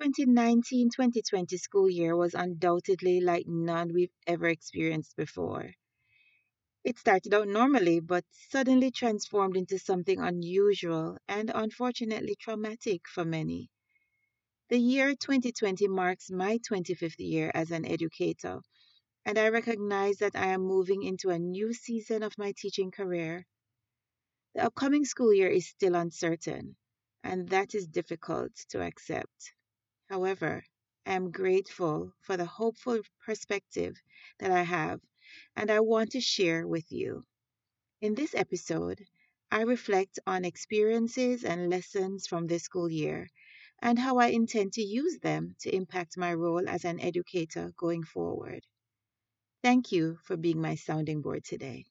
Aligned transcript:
2019 0.00 0.88
2020 0.90 1.58
school 1.58 1.90
year 1.90 2.16
was 2.16 2.32
undoubtedly 2.34 3.20
like 3.20 3.46
none 3.46 3.92
we've 3.92 4.14
ever 4.26 4.46
experienced 4.48 5.14
before. 5.16 5.74
It 6.84 6.98
started 7.00 7.34
out 7.34 7.48
normally, 7.48 7.98
but 7.98 8.24
suddenly 8.30 8.92
transformed 8.92 9.56
into 9.56 9.76
something 9.76 10.20
unusual 10.20 11.18
and 11.26 11.50
unfortunately 11.52 12.36
traumatic 12.36 13.08
for 13.08 13.24
many. 13.24 13.70
The 14.68 14.78
year 14.78 15.14
2020 15.16 15.88
marks 15.88 16.30
my 16.30 16.58
25th 16.58 17.18
year 17.18 17.50
as 17.54 17.70
an 17.70 17.86
educator, 17.86 18.60
and 19.24 19.38
I 19.38 19.48
recognize 19.48 20.18
that 20.18 20.36
I 20.36 20.48
am 20.48 20.62
moving 20.62 21.02
into 21.02 21.30
a 21.30 21.38
new 21.38 21.72
season 21.74 22.22
of 22.22 22.38
my 22.38 22.52
teaching 22.56 22.90
career. 22.90 23.46
The 24.54 24.64
upcoming 24.64 25.04
school 25.04 25.34
year 25.34 25.48
is 25.50 25.68
still 25.68 25.94
uncertain, 25.94 26.76
and 27.22 27.48
that 27.50 27.74
is 27.74 27.86
difficult 27.86 28.56
to 28.70 28.82
accept. 28.82 29.52
However, 30.08 30.64
I 31.04 31.12
am 31.12 31.30
grateful 31.30 32.14
for 32.22 32.38
the 32.38 32.46
hopeful 32.46 33.02
perspective 33.20 34.00
that 34.38 34.50
I 34.50 34.62
have, 34.62 35.00
and 35.54 35.70
I 35.70 35.80
want 35.80 36.12
to 36.12 36.20
share 36.20 36.66
with 36.66 36.90
you. 36.90 37.24
In 38.00 38.14
this 38.14 38.34
episode, 38.34 39.04
I 39.50 39.62
reflect 39.62 40.20
on 40.26 40.44
experiences 40.44 41.44
and 41.44 41.70
lessons 41.70 42.26
from 42.26 42.46
this 42.46 42.64
school 42.64 42.90
year 42.90 43.28
and 43.82 43.98
how 43.98 44.18
I 44.18 44.28
intend 44.28 44.74
to 44.74 44.82
use 44.82 45.18
them 45.20 45.56
to 45.60 45.74
impact 45.74 46.16
my 46.16 46.34
role 46.34 46.68
as 46.68 46.84
an 46.84 47.00
educator 47.00 47.72
going 47.76 48.04
forward. 48.04 48.66
Thank 49.64 49.90
you 49.90 50.18
for 50.22 50.36
being 50.36 50.60
my 50.60 50.76
sounding 50.76 51.20
board 51.20 51.42
today. 51.44 51.86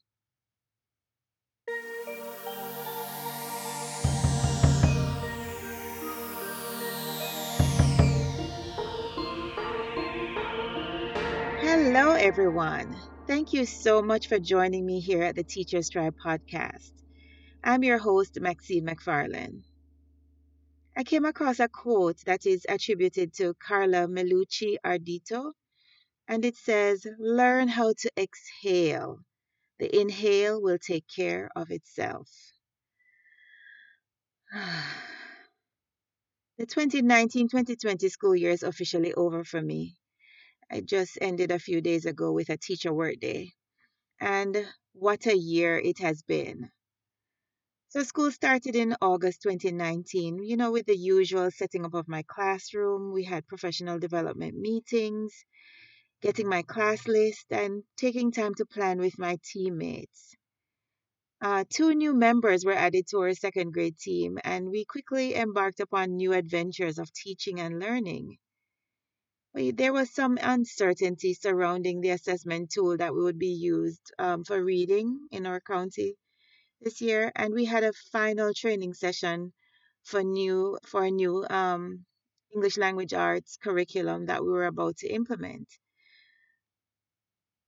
Everyone. 12.24 12.96
Thank 13.28 13.52
you 13.52 13.66
so 13.66 14.02
much 14.02 14.30
for 14.30 14.40
joining 14.40 14.86
me 14.86 15.02
here 15.02 15.24
at 15.24 15.36
the 15.36 15.44
Teachers 15.44 15.90
Tribe 15.90 16.16
podcast. 16.26 16.94
I'm 17.62 17.84
your 17.84 17.98
host, 17.98 18.40
Maxine 18.40 18.86
McFarlane. 18.86 19.64
I 20.96 21.04
came 21.04 21.26
across 21.26 21.60
a 21.60 21.68
quote 21.68 22.24
that 22.26 22.46
is 22.46 22.66
attributed 22.70 23.34
to 23.34 23.54
Carla 23.56 24.08
Melucci 24.08 24.78
Ardito, 24.86 25.52
and 26.26 26.46
it 26.46 26.56
says, 26.56 27.06
Learn 27.20 27.68
how 27.68 27.92
to 27.92 28.10
exhale. 28.18 29.20
The 29.80 29.94
inhale 29.94 30.62
will 30.62 30.80
take 30.80 31.04
care 31.14 31.50
of 31.58 31.72
itself. 31.72 32.30
the 36.58 36.66
2019 36.68 37.50
2020 37.50 38.08
school 38.08 38.34
year 38.34 38.52
is 38.52 38.64
officially 38.64 39.14
over 39.14 39.44
for 39.44 39.62
me. 39.62 39.98
I 40.74 40.82
just 40.82 41.20
ended 41.22 41.52
a 41.52 41.60
few 41.60 41.82
days 41.82 42.08
ago 42.08 42.32
with 42.32 42.50
a 42.50 42.58
teacher 42.58 42.92
work 42.92 43.20
day. 43.20 43.54
And 44.20 44.68
what 44.94 45.28
a 45.28 45.38
year 45.38 45.78
it 45.78 46.00
has 46.00 46.24
been. 46.24 46.72
So, 47.90 48.02
school 48.02 48.32
started 48.32 48.76
in 48.76 48.96
August 49.00 49.44
2019, 49.44 50.44
you 50.44 50.58
know, 50.58 50.72
with 50.72 50.88
the 50.88 50.98
usual 50.98 51.52
setting 51.52 51.86
up 51.86 51.94
of 51.94 52.08
my 52.08 52.24
classroom. 52.24 53.14
We 53.14 53.24
had 53.24 53.46
professional 53.46 54.00
development 54.00 54.56
meetings, 54.58 55.46
getting 56.24 56.50
my 56.50 56.64
class 56.64 57.08
list, 57.08 57.46
and 57.52 57.84
taking 57.96 58.32
time 58.32 58.56
to 58.56 58.66
plan 58.66 58.98
with 58.98 59.20
my 59.20 59.38
teammates. 59.44 60.36
Uh, 61.40 61.66
two 61.70 61.94
new 61.94 62.16
members 62.16 62.66
were 62.66 62.74
added 62.74 63.06
to 63.10 63.20
our 63.20 63.36
second 63.36 63.74
grade 63.74 64.00
team, 64.00 64.40
and 64.44 64.72
we 64.72 64.86
quickly 64.86 65.36
embarked 65.36 65.82
upon 65.82 66.16
new 66.16 66.34
adventures 66.34 66.98
of 66.98 67.14
teaching 67.14 67.60
and 67.60 67.78
learning. 67.80 68.40
We, 69.56 69.72
there 69.72 69.94
was 69.94 70.09
some 70.09 70.40
uncertainty 70.42 71.36
surrounding 71.36 72.02
the 72.02 72.09
assessment 72.09 72.72
tool 72.72 72.98
that 72.98 73.14
would 73.14 73.38
be 73.38 73.54
used 73.54 74.12
um, 74.18 74.44
for 74.44 74.64
reading 74.64 75.28
in 75.30 75.45
our 75.45 75.62
county 75.62 76.17
this 76.82 77.02
year, 77.02 77.32
and 77.36 77.54
we 77.54 77.66
had 77.66 77.83
a 77.83 77.94
final 78.11 78.52
training 78.54 78.95
session 78.95 79.54
for 80.04 80.23
new 80.23 80.80
for 80.86 81.04
a 81.04 81.11
new 81.11 81.45
um, 81.50 82.05
English 82.54 82.77
language 82.77 83.14
arts 83.14 83.58
curriculum 83.58 84.26
that 84.26 84.44
we 84.44 84.50
were 84.50 84.66
about 84.66 84.98
to 84.98 85.08
implement. 85.08 85.67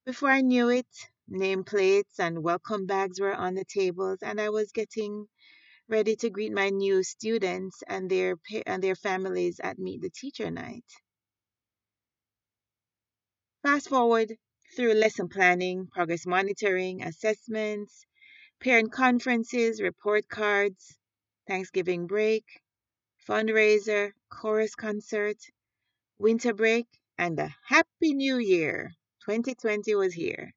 Before 0.06 0.30
I 0.30 0.42
knew 0.42 0.70
it, 0.70 0.88
nameplates 1.30 2.20
and 2.20 2.44
welcome 2.44 2.88
bags 2.88 3.20
were 3.20 3.36
on 3.36 3.54
the 3.54 3.66
tables, 3.66 4.20
and 4.24 4.42
I 4.42 4.50
was 4.50 4.72
getting 4.72 5.28
ready 5.88 6.16
to 6.16 6.32
greet 6.32 6.52
my 6.52 6.70
new 6.70 7.04
students 7.04 7.84
and 7.88 8.10
their 8.10 8.38
and 8.66 8.84
their 8.84 8.96
families 8.96 9.60
at 9.60 9.78
Meet 9.78 10.02
the 10.02 10.10
Teacher 10.10 10.50
night. 10.50 10.86
Fast 13.66 13.90
forward 13.90 14.38
through 14.76 14.94
lesson 14.94 15.28
planning, 15.28 15.88
progress 15.88 16.28
monitoring, 16.28 17.02
assessments, 17.02 18.06
parent 18.60 18.92
conferences, 18.92 19.82
report 19.82 20.30
cards, 20.30 21.00
Thanksgiving 21.48 22.06
break, 22.06 22.44
fundraiser, 23.28 24.12
chorus 24.30 24.76
concert, 24.76 25.38
winter 26.20 26.54
break, 26.54 26.86
and 27.18 27.40
a 27.40 27.56
happy 27.68 28.14
new 28.14 28.38
year. 28.38 28.92
2020 29.26 29.96
was 29.96 30.14
here. 30.14 30.54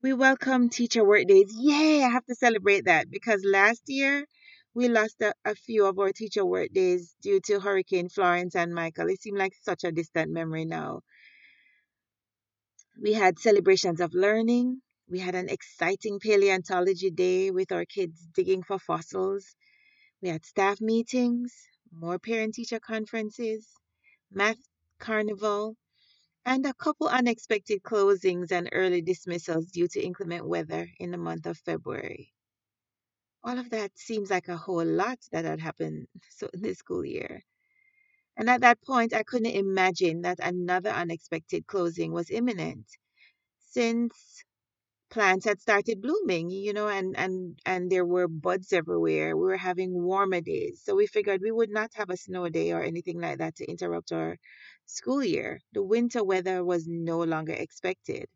We 0.00 0.14
welcome 0.14 0.70
teacher 0.70 1.04
work 1.04 1.26
days. 1.26 1.52
Yay, 1.54 2.02
I 2.02 2.08
have 2.08 2.24
to 2.24 2.34
celebrate 2.34 2.86
that 2.86 3.10
because 3.10 3.44
last 3.44 3.82
year 3.88 4.24
we 4.72 4.88
lost 4.88 5.20
a, 5.20 5.34
a 5.44 5.54
few 5.54 5.84
of 5.84 5.98
our 5.98 6.12
teacher 6.12 6.46
work 6.46 6.72
days 6.72 7.14
due 7.20 7.40
to 7.40 7.60
Hurricane 7.60 8.08
Florence 8.08 8.56
and 8.56 8.72
Michael. 8.72 9.10
It 9.10 9.20
seemed 9.20 9.36
like 9.36 9.52
such 9.60 9.84
a 9.84 9.92
distant 9.92 10.30
memory 10.30 10.64
now. 10.64 11.02
We 13.00 13.12
had 13.14 13.38
celebrations 13.38 14.00
of 14.00 14.14
learning. 14.14 14.82
We 15.08 15.20
had 15.20 15.34
an 15.36 15.48
exciting 15.48 16.20
paleontology 16.20 17.10
day 17.10 17.50
with 17.50 17.72
our 17.72 17.84
kids 17.84 18.26
digging 18.34 18.62
for 18.64 18.78
fossils. 18.78 19.56
We 20.22 20.30
had 20.30 20.44
staff 20.44 20.80
meetings, 20.80 21.54
more 21.92 22.18
parent 22.18 22.54
teacher 22.54 22.80
conferences, 22.80 23.68
math 24.32 24.58
carnival, 24.98 25.76
and 26.44 26.66
a 26.66 26.74
couple 26.74 27.08
unexpected 27.08 27.82
closings 27.82 28.52
and 28.52 28.68
early 28.72 29.02
dismissals 29.02 29.66
due 29.70 29.88
to 29.88 30.02
inclement 30.02 30.48
weather 30.48 30.88
in 30.98 31.10
the 31.12 31.18
month 31.18 31.46
of 31.46 31.58
February. 31.58 32.32
All 33.44 33.58
of 33.58 33.70
that 33.70 33.96
seems 33.98 34.30
like 34.30 34.48
a 34.48 34.56
whole 34.56 34.84
lot 34.84 35.18
that 35.32 35.44
had 35.44 35.60
happened 35.60 36.08
so 36.30 36.48
this 36.52 36.78
school 36.78 37.04
year. 37.04 37.44
And 38.38 38.48
at 38.48 38.62
that 38.62 38.80
point, 38.86 39.12
I 39.12 39.22
couldn't 39.22 39.52
imagine 39.52 40.22
that 40.22 40.38
another 40.40 40.88
unexpected 40.88 41.66
closing 41.66 42.10
was 42.12 42.30
imminent 42.30 42.86
since 43.60 44.44
plants 45.10 45.44
had 45.46 45.60
started 45.60 46.02
blooming, 46.02 46.50
you 46.50 46.72
know, 46.72 46.88
and, 46.88 47.16
and, 47.18 47.58
and 47.66 47.90
there 47.92 48.06
were 48.06 48.28
buds 48.28 48.72
everywhere. 48.72 49.36
We 49.36 49.44
were 49.44 49.56
having 49.58 49.92
warmer 50.02 50.40
days. 50.40 50.82
So 50.84 50.96
we 50.96 51.06
figured 51.06 51.42
we 51.42 51.52
would 51.52 51.70
not 51.70 51.92
have 51.94 52.10
a 52.10 52.16
snow 52.16 52.48
day 52.48 52.72
or 52.72 52.82
anything 52.82 53.20
like 53.20 53.38
that 53.38 53.56
to 53.56 53.66
interrupt 53.70 54.12
our 54.12 54.38
school 54.86 55.22
year. 55.24 55.60
The 55.72 55.82
winter 55.82 56.24
weather 56.24 56.64
was 56.64 56.86
no 56.88 57.22
longer 57.24 57.54
expected. 57.54 58.26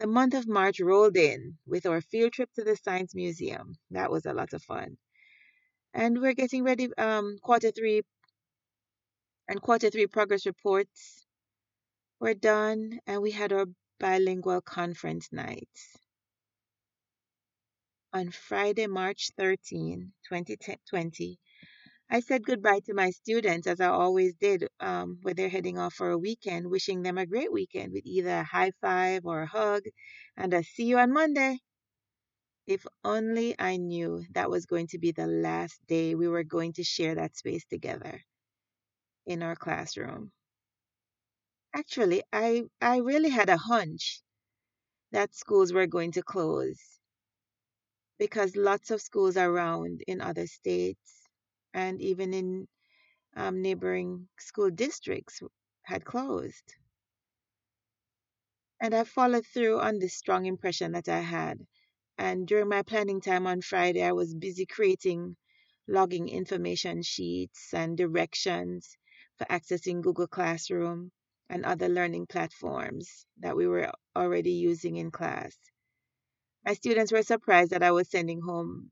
The 0.00 0.08
month 0.08 0.34
of 0.34 0.48
March 0.48 0.80
rolled 0.80 1.16
in 1.16 1.58
with 1.64 1.86
our 1.86 2.00
field 2.00 2.32
trip 2.32 2.52
to 2.54 2.64
the 2.64 2.76
Science 2.76 3.14
Museum. 3.14 3.74
That 3.92 4.10
was 4.10 4.26
a 4.26 4.34
lot 4.34 4.52
of 4.52 4.62
fun. 4.62 4.98
And 5.94 6.20
we're 6.20 6.34
getting 6.34 6.64
ready, 6.64 6.92
um, 6.98 7.38
quarter 7.42 7.70
three 7.70 8.02
and 9.50 9.60
quarter 9.60 9.90
three 9.90 10.06
progress 10.06 10.46
reports 10.46 11.26
were 12.20 12.34
done, 12.34 13.00
and 13.08 13.20
we 13.20 13.32
had 13.32 13.52
our 13.52 13.66
bilingual 13.98 14.60
conference 14.60 15.28
nights. 15.32 15.98
On 18.12 18.30
Friday, 18.30 18.86
March 18.86 19.30
13, 19.36 20.12
2020, 20.28 21.38
I 22.08 22.20
said 22.20 22.44
goodbye 22.44 22.78
to 22.86 22.94
my 22.94 23.10
students 23.10 23.66
as 23.66 23.80
I 23.80 23.88
always 23.88 24.34
did 24.34 24.68
um, 24.78 25.18
when 25.22 25.34
they're 25.34 25.48
heading 25.48 25.78
off 25.78 25.94
for 25.94 26.10
a 26.10 26.18
weekend, 26.18 26.70
wishing 26.70 27.02
them 27.02 27.18
a 27.18 27.26
great 27.26 27.52
weekend 27.52 27.92
with 27.92 28.06
either 28.06 28.30
a 28.30 28.44
high 28.44 28.70
five 28.80 29.26
or 29.26 29.42
a 29.42 29.48
hug 29.48 29.82
and 30.36 30.54
a 30.54 30.62
see 30.62 30.84
you 30.84 30.98
on 30.98 31.12
Monday. 31.12 31.58
If 32.68 32.86
only 33.02 33.56
I 33.58 33.78
knew 33.78 34.22
that 34.34 34.48
was 34.48 34.66
going 34.66 34.86
to 34.88 34.98
be 35.00 35.10
the 35.10 35.26
last 35.26 35.80
day 35.88 36.14
we 36.14 36.28
were 36.28 36.44
going 36.44 36.72
to 36.74 36.84
share 36.84 37.16
that 37.16 37.36
space 37.36 37.64
together 37.64 38.20
in 39.30 39.42
our 39.42 39.56
classroom. 39.56 40.32
Actually, 41.74 42.22
I, 42.32 42.70
I 42.80 42.98
really 42.98 43.30
had 43.30 43.48
a 43.48 43.56
hunch 43.56 44.22
that 45.12 45.34
schools 45.34 45.72
were 45.72 45.86
going 45.86 46.12
to 46.12 46.22
close 46.22 47.00
because 48.18 48.54
lots 48.54 48.92
of 48.92 49.02
schools 49.02 49.36
around 49.36 50.02
in 50.06 50.20
other 50.20 50.46
states 50.46 51.22
and 51.74 52.00
even 52.00 52.32
in 52.32 52.68
um, 53.36 53.62
neighboring 53.62 54.28
school 54.38 54.70
districts 54.70 55.40
had 55.84 56.04
closed. 56.04 56.76
And 58.80 58.94
I 58.94 59.04
followed 59.04 59.46
through 59.46 59.80
on 59.80 60.00
this 60.00 60.14
strong 60.16 60.44
impression 60.44 60.92
that 60.92 61.08
I 61.08 61.20
had. 61.20 61.66
And 62.18 62.46
during 62.48 62.68
my 62.68 62.82
planning 62.82 63.20
time 63.20 63.46
on 63.46 63.62
Friday, 63.62 64.02
I 64.02 64.12
was 64.12 64.34
busy 64.34 64.66
creating 64.66 65.36
logging 65.86 66.28
information 66.28 67.02
sheets 67.02 67.72
and 67.72 67.96
directions 67.96 68.98
for 69.40 69.46
accessing 69.46 70.02
Google 70.02 70.26
Classroom 70.26 71.10
and 71.48 71.64
other 71.64 71.88
learning 71.88 72.26
platforms 72.26 73.24
that 73.38 73.56
we 73.56 73.66
were 73.66 73.90
already 74.14 74.52
using 74.52 74.96
in 74.96 75.10
class. 75.10 75.56
My 76.66 76.74
students 76.74 77.10
were 77.10 77.22
surprised 77.22 77.70
that 77.70 77.82
I 77.82 77.90
was 77.92 78.10
sending 78.10 78.42
home 78.42 78.90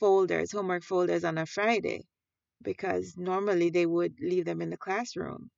folders, 0.00 0.50
homework 0.50 0.82
folders 0.82 1.22
on 1.22 1.38
a 1.38 1.46
Friday, 1.46 2.02
because 2.62 3.16
normally 3.16 3.70
they 3.70 3.86
would 3.86 4.14
leave 4.20 4.44
them 4.44 4.60
in 4.60 4.70
the 4.70 4.76
classroom. 4.76 5.50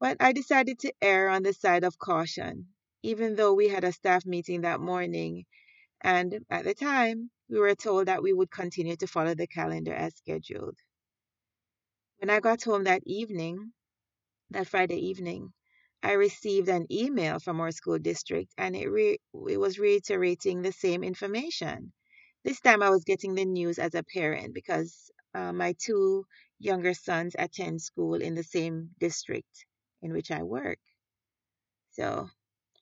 But 0.00 0.16
I 0.18 0.32
decided 0.32 0.80
to 0.80 0.92
err 1.00 1.28
on 1.28 1.44
the 1.44 1.52
side 1.52 1.84
of 1.84 2.00
caution, 2.00 2.66
even 3.04 3.36
though 3.36 3.54
we 3.54 3.68
had 3.68 3.84
a 3.84 3.92
staff 3.92 4.26
meeting 4.26 4.62
that 4.62 4.80
morning, 4.80 5.44
and 6.00 6.40
at 6.50 6.64
the 6.64 6.74
time, 6.74 7.30
we 7.48 7.60
were 7.60 7.76
told 7.76 8.08
that 8.08 8.24
we 8.24 8.32
would 8.32 8.50
continue 8.50 8.96
to 8.96 9.06
follow 9.06 9.36
the 9.36 9.46
calendar 9.46 9.94
as 9.94 10.16
scheduled. 10.16 10.76
When 12.18 12.28
I 12.28 12.40
got 12.40 12.62
home 12.62 12.84
that 12.84 13.02
evening, 13.06 13.72
that 14.50 14.68
Friday 14.68 14.98
evening, 14.98 15.52
I 16.02 16.12
received 16.12 16.68
an 16.68 16.86
email 16.92 17.40
from 17.40 17.60
our 17.60 17.72
school 17.72 17.98
district 17.98 18.52
and 18.58 18.76
it, 18.76 18.88
re- 18.88 19.18
it 19.50 19.58
was 19.58 19.78
reiterating 19.78 20.62
the 20.62 20.72
same 20.72 21.04
information. 21.04 21.92
This 22.44 22.60
time 22.60 22.82
I 22.82 22.90
was 22.90 23.04
getting 23.04 23.34
the 23.34 23.44
news 23.46 23.78
as 23.78 23.94
a 23.94 24.04
parent 24.04 24.54
because 24.54 25.10
uh, 25.34 25.52
my 25.52 25.74
two 25.78 26.26
younger 26.58 26.94
sons 26.94 27.36
attend 27.38 27.82
school 27.82 28.14
in 28.16 28.34
the 28.34 28.44
same 28.44 28.90
district 29.00 29.66
in 30.02 30.12
which 30.12 30.30
I 30.30 30.42
work. 30.42 30.78
So, 31.90 32.30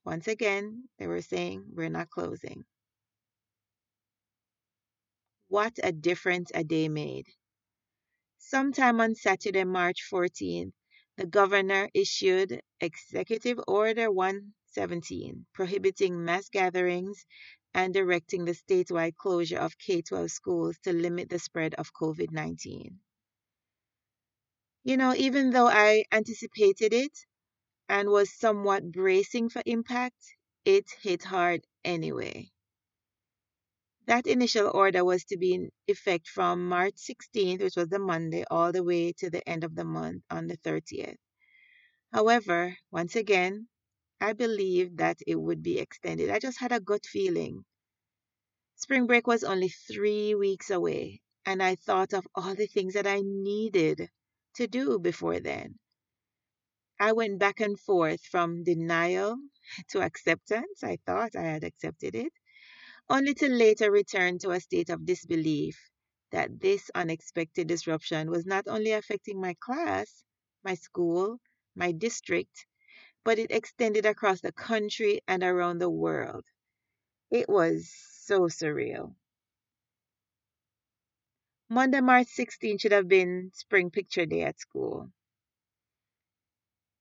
once 0.04 0.28
again, 0.28 0.88
they 0.98 1.06
were 1.06 1.22
saying 1.22 1.66
we're 1.74 1.90
not 1.90 2.10
closing. 2.10 2.66
What 5.48 5.78
a 5.82 5.90
difference 5.90 6.50
a 6.54 6.64
day 6.64 6.86
made. 6.90 7.28
Sometime 8.46 9.00
on 9.00 9.14
Saturday, 9.14 9.64
March 9.64 10.06
14th, 10.12 10.74
the 11.16 11.24
governor 11.24 11.88
issued 11.94 12.60
Executive 12.78 13.58
Order 13.66 14.10
117 14.10 15.46
prohibiting 15.54 16.22
mass 16.26 16.50
gatherings 16.50 17.24
and 17.72 17.94
directing 17.94 18.44
the 18.44 18.52
statewide 18.52 19.16
closure 19.16 19.58
of 19.58 19.78
K 19.78 20.02
12 20.02 20.30
schools 20.30 20.76
to 20.84 20.92
limit 20.92 21.30
the 21.30 21.38
spread 21.38 21.72
of 21.76 21.94
COVID 21.94 22.32
19. 22.32 23.00
You 24.84 24.98
know, 24.98 25.14
even 25.14 25.48
though 25.48 25.68
I 25.68 26.04
anticipated 26.12 26.92
it 26.92 27.18
and 27.88 28.10
was 28.10 28.30
somewhat 28.30 28.92
bracing 28.92 29.48
for 29.48 29.62
impact, 29.64 30.36
it 30.66 30.90
hit 31.00 31.24
hard 31.24 31.66
anyway. 31.82 32.53
That 34.06 34.26
initial 34.26 34.70
order 34.74 35.04
was 35.04 35.24
to 35.26 35.36
be 35.36 35.54
in 35.54 35.72
effect 35.86 36.28
from 36.28 36.68
March 36.68 36.94
16th, 36.96 37.60
which 37.60 37.76
was 37.76 37.88
the 37.88 37.98
Monday, 37.98 38.44
all 38.50 38.72
the 38.72 38.82
way 38.82 39.12
to 39.14 39.30
the 39.30 39.46
end 39.48 39.64
of 39.64 39.74
the 39.74 39.84
month 39.84 40.24
on 40.30 40.46
the 40.46 40.56
30th. 40.56 41.16
However, 42.12 42.78
once 42.90 43.16
again, 43.16 43.68
I 44.20 44.32
believed 44.32 44.98
that 44.98 45.18
it 45.26 45.36
would 45.36 45.62
be 45.62 45.78
extended. 45.78 46.30
I 46.30 46.38
just 46.38 46.60
had 46.60 46.72
a 46.72 46.80
gut 46.80 47.06
feeling. 47.06 47.64
Spring 48.76 49.06
break 49.06 49.26
was 49.26 49.44
only 49.44 49.68
three 49.68 50.34
weeks 50.34 50.70
away, 50.70 51.22
and 51.46 51.62
I 51.62 51.74
thought 51.74 52.12
of 52.14 52.26
all 52.34 52.54
the 52.54 52.66
things 52.66 52.94
that 52.94 53.06
I 53.06 53.22
needed 53.22 54.10
to 54.56 54.66
do 54.66 54.98
before 54.98 55.40
then. 55.40 55.78
I 57.00 57.12
went 57.12 57.38
back 57.38 57.60
and 57.60 57.78
forth 57.78 58.22
from 58.22 58.64
denial 58.64 59.36
to 59.90 60.02
acceptance. 60.02 60.82
I 60.82 60.96
thought 61.06 61.36
I 61.36 61.42
had 61.42 61.64
accepted 61.64 62.14
it 62.14 62.32
only 63.10 63.34
to 63.34 63.48
later 63.48 63.90
return 63.90 64.38
to 64.38 64.50
a 64.50 64.60
state 64.60 64.90
of 64.90 65.04
disbelief 65.04 65.90
that 66.30 66.60
this 66.60 66.90
unexpected 66.94 67.66
disruption 67.68 68.30
was 68.30 68.46
not 68.46 68.66
only 68.66 68.92
affecting 68.92 69.40
my 69.40 69.54
class, 69.60 70.24
my 70.64 70.74
school, 70.74 71.38
my 71.74 71.92
district, 71.92 72.66
but 73.24 73.38
it 73.38 73.50
extended 73.50 74.06
across 74.06 74.40
the 74.40 74.52
country 74.52 75.20
and 75.28 75.42
around 75.42 75.78
the 75.78 75.90
world. 75.90 76.44
It 77.30 77.48
was 77.48 77.90
so 77.90 78.42
surreal. 78.42 79.14
Monday, 81.68 82.00
March 82.00 82.28
16 82.28 82.78
should 82.78 82.92
have 82.92 83.08
been 83.08 83.50
Spring 83.54 83.90
Picture 83.90 84.26
Day 84.26 84.42
at 84.42 84.60
school. 84.60 85.10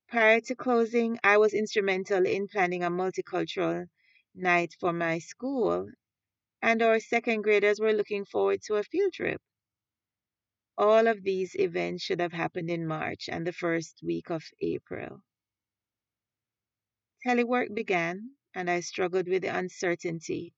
Prior 0.07 0.39
to 0.41 0.55
closing, 0.55 1.19
I 1.23 1.37
was 1.37 1.53
instrumental 1.53 2.25
in 2.25 2.47
planning 2.47 2.83
a 2.83 2.89
multicultural 2.89 3.87
night 4.35 4.75
for 4.79 4.93
my 4.93 5.19
school 5.19 5.89
and 6.61 6.81
our 6.81 6.99
second 6.99 7.41
graders 7.43 7.79
were 7.79 7.93
looking 7.93 8.25
forward 8.25 8.61
to 8.63 8.75
a 8.75 8.83
field 8.83 9.13
trip. 9.13 9.41
All 10.77 11.07
of 11.07 11.23
these 11.23 11.55
events 11.55 12.03
should 12.03 12.21
have 12.21 12.33
happened 12.33 12.69
in 12.69 12.87
March 12.87 13.29
and 13.29 13.45
the 13.45 13.53
first 13.53 13.99
week 14.03 14.29
of 14.29 14.43
April. 14.61 15.21
Telework 17.25 17.73
began, 17.73 18.31
and 18.53 18.69
I 18.69 18.79
struggled 18.79 19.27
with 19.27 19.41
the 19.41 19.55
uncertainty 19.55 20.53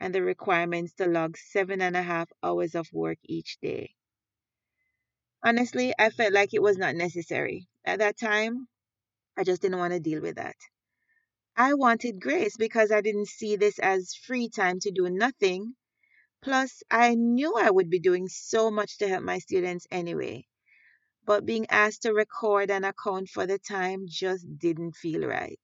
and 0.00 0.14
the 0.14 0.22
requirements 0.22 0.92
to 0.94 1.06
log 1.06 1.36
seven 1.38 1.80
and 1.80 1.96
a 1.96 2.02
half 2.02 2.30
hours 2.42 2.74
of 2.74 2.92
work 2.92 3.18
each 3.24 3.58
day. 3.60 3.94
Honestly, 5.42 5.94
I 5.98 6.10
felt 6.10 6.32
like 6.34 6.52
it 6.52 6.62
was 6.62 6.76
not 6.76 6.96
necessary. 6.96 7.66
At 7.84 8.00
that 8.00 8.18
time, 8.18 8.68
I 9.36 9.44
just 9.44 9.62
didn't 9.62 9.78
want 9.78 9.94
to 9.94 10.00
deal 10.00 10.20
with 10.22 10.36
that. 10.36 10.56
I 11.56 11.74
wanted 11.74 12.20
grace 12.20 12.56
because 12.56 12.92
I 12.92 13.00
didn't 13.00 13.28
see 13.28 13.56
this 13.56 13.78
as 13.78 14.14
free 14.14 14.48
time 14.48 14.78
to 14.80 14.90
do 14.90 15.10
nothing. 15.10 15.74
Plus, 16.42 16.82
I 16.90 17.14
knew 17.14 17.54
I 17.56 17.70
would 17.70 17.90
be 17.90 17.98
doing 17.98 18.28
so 18.28 18.70
much 18.70 18.98
to 18.98 19.08
help 19.08 19.24
my 19.24 19.38
students 19.38 19.86
anyway. 19.90 20.46
But 21.24 21.46
being 21.46 21.66
asked 21.70 22.02
to 22.02 22.14
record 22.14 22.70
and 22.70 22.84
account 22.84 23.30
for 23.30 23.46
the 23.46 23.58
time 23.58 24.06
just 24.08 24.46
didn't 24.58 24.96
feel 24.96 25.26
right. 25.26 25.60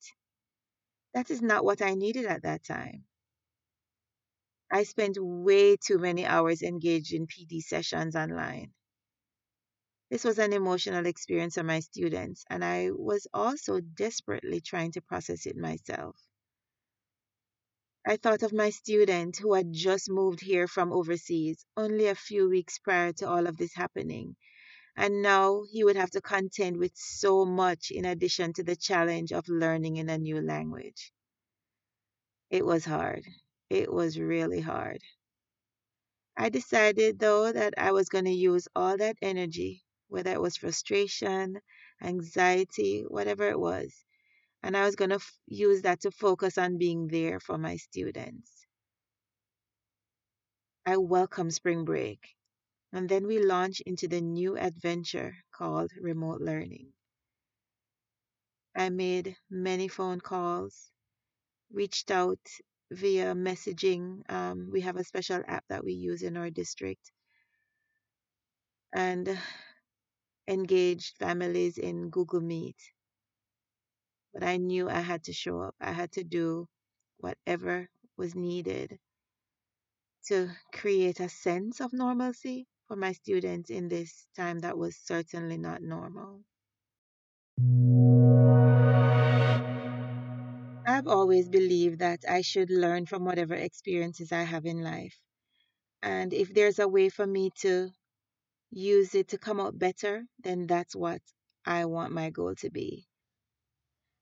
That 1.14 1.30
is 1.30 1.42
not 1.42 1.64
what 1.64 1.82
I 1.82 1.94
needed 1.94 2.26
at 2.26 2.42
that 2.42 2.64
time. 2.64 3.06
I 4.70 4.84
spent 4.84 5.18
way 5.20 5.76
too 5.76 5.98
many 5.98 6.26
hours 6.26 6.62
engaged 6.62 7.12
in 7.12 7.26
PD 7.26 7.60
sessions 7.62 8.16
online. 8.16 8.72
This 10.12 10.24
was 10.24 10.38
an 10.38 10.52
emotional 10.52 11.06
experience 11.06 11.54
for 11.54 11.62
my 11.62 11.80
students, 11.80 12.44
and 12.50 12.62
I 12.62 12.90
was 12.90 13.26
also 13.32 13.80
desperately 13.80 14.60
trying 14.60 14.92
to 14.92 15.00
process 15.00 15.46
it 15.46 15.56
myself. 15.56 16.20
I 18.06 18.18
thought 18.18 18.42
of 18.42 18.52
my 18.52 18.68
student 18.68 19.38
who 19.38 19.54
had 19.54 19.72
just 19.72 20.10
moved 20.10 20.42
here 20.42 20.68
from 20.68 20.92
overseas 20.92 21.64
only 21.78 22.08
a 22.08 22.14
few 22.14 22.50
weeks 22.50 22.78
prior 22.78 23.14
to 23.14 23.26
all 23.26 23.46
of 23.46 23.56
this 23.56 23.72
happening, 23.72 24.36
and 24.96 25.22
now 25.22 25.62
he 25.72 25.82
would 25.82 25.96
have 25.96 26.10
to 26.10 26.20
contend 26.20 26.76
with 26.76 26.92
so 26.94 27.46
much 27.46 27.90
in 27.90 28.04
addition 28.04 28.52
to 28.52 28.62
the 28.62 28.76
challenge 28.76 29.32
of 29.32 29.48
learning 29.48 29.96
in 29.96 30.10
a 30.10 30.18
new 30.18 30.42
language. 30.42 31.10
It 32.50 32.66
was 32.66 32.84
hard. 32.84 33.24
It 33.70 33.90
was 33.90 34.20
really 34.20 34.60
hard. 34.60 35.00
I 36.36 36.50
decided, 36.50 37.18
though, 37.18 37.50
that 37.50 37.72
I 37.78 37.92
was 37.92 38.10
going 38.10 38.26
to 38.26 38.30
use 38.30 38.68
all 38.76 38.98
that 38.98 39.16
energy 39.22 39.82
whether 40.12 40.32
it 40.32 40.40
was 40.40 40.58
frustration, 40.58 41.60
anxiety, 42.02 43.02
whatever 43.08 43.48
it 43.50 43.58
was. 43.60 44.04
And 44.62 44.76
I 44.76 44.84
was 44.86 44.96
going 44.96 45.10
to 45.10 45.16
f- 45.16 45.38
use 45.46 45.82
that 45.82 46.02
to 46.02 46.10
focus 46.12 46.58
on 46.58 46.78
being 46.78 47.08
there 47.08 47.40
for 47.40 47.58
my 47.58 47.76
students. 47.76 48.66
I 50.86 50.96
welcome 50.96 51.50
spring 51.50 51.84
break. 51.84 52.36
And 52.92 53.08
then 53.08 53.26
we 53.26 53.38
launch 53.38 53.80
into 53.82 54.08
the 54.08 54.20
new 54.20 54.58
adventure 54.58 55.36
called 55.52 55.92
remote 56.00 56.40
learning. 56.40 56.92
I 58.76 58.90
made 58.90 59.38
many 59.48 59.88
phone 59.88 60.20
calls, 60.20 60.90
reached 61.70 62.10
out 62.10 62.40
via 62.90 63.34
messaging. 63.34 64.22
Um, 64.30 64.70
we 64.70 64.82
have 64.82 64.96
a 64.96 65.04
special 65.04 65.42
app 65.46 65.66
that 65.68 65.84
we 65.84 65.94
use 65.94 66.22
in 66.22 66.36
our 66.36 66.50
district. 66.50 67.12
And 68.94 69.38
engaged 70.48 71.16
families 71.18 71.78
in 71.78 72.10
Google 72.10 72.40
Meet. 72.40 72.76
But 74.34 74.42
I 74.42 74.58
knew 74.58 74.90
I 74.90 75.00
had 75.00 75.24
to 75.24 75.32
show 75.32 75.60
up. 75.62 75.74
I 75.80 75.92
had 75.92 76.12
to 76.12 76.24
do 76.24 76.68
whatever 77.18 77.88
was 78.16 78.34
needed 78.34 79.00
to 80.24 80.50
create 80.72 81.20
a 81.20 81.28
sense 81.28 81.80
of 81.80 81.92
normalcy 81.92 82.66
for 82.88 82.96
my 82.96 83.12
students 83.12 83.70
in 83.70 83.88
this 83.88 84.26
time 84.34 84.58
that 84.60 84.76
was 84.76 84.96
certainly 84.96 85.58
not 85.58 85.82
normal. 85.82 86.44
I've 90.86 91.08
always 91.08 91.48
believed 91.48 91.98
that 91.98 92.20
I 92.28 92.40
should 92.42 92.70
learn 92.70 93.06
from 93.06 93.24
whatever 93.24 93.54
experiences 93.54 94.30
I 94.30 94.42
have 94.44 94.64
in 94.64 94.82
life. 94.82 95.18
And 96.02 96.34
if 96.34 96.54
there's 96.54 96.78
a 96.78 96.88
way 96.88 97.08
for 97.10 97.26
me 97.26 97.50
to 97.60 97.90
use 98.72 99.14
it 99.14 99.28
to 99.28 99.38
come 99.38 99.60
out 99.60 99.78
better, 99.78 100.24
then 100.40 100.66
that's 100.66 100.96
what 100.96 101.22
I 101.64 101.84
want 101.84 102.12
my 102.12 102.30
goal 102.30 102.54
to 102.56 102.70
be. 102.70 103.06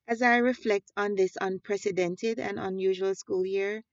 As 0.09 0.23
I 0.23 0.39
reflect 0.39 0.91
on 0.97 1.15
this 1.15 1.39
unprecedented 1.41 2.41
and 2.41 2.59
unusual 2.59 3.15
school 3.15 3.47
year, 3.47 3.85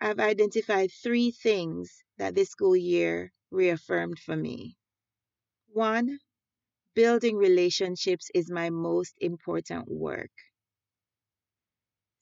I've 0.00 0.18
identified 0.18 0.90
three 0.92 1.30
things 1.30 2.02
that 2.18 2.34
this 2.34 2.50
school 2.50 2.76
year 2.76 3.32
reaffirmed 3.50 4.18
for 4.18 4.36
me. 4.36 4.76
One, 5.68 6.18
building 6.94 7.36
relationships 7.36 8.30
is 8.34 8.50
my 8.50 8.70
most 8.70 9.14
important 9.20 9.88
work. 9.88 10.32